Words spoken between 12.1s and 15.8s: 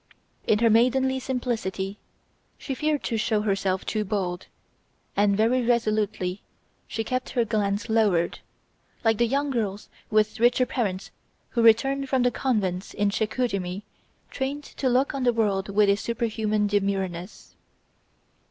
the convents in Chicoutimi trained to look on the world